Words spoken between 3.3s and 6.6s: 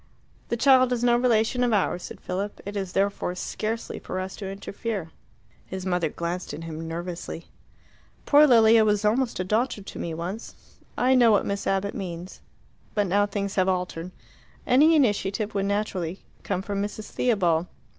scarcely for us to interfere." His mother glanced